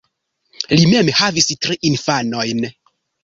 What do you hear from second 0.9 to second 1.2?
mem